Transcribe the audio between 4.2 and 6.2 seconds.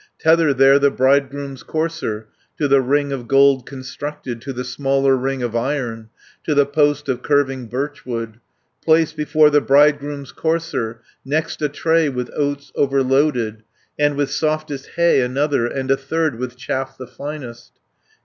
100 To the smaller ring of iron,